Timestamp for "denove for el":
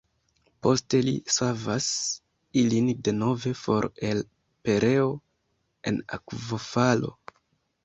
3.09-4.25